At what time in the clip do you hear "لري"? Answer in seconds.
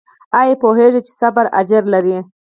1.93-2.17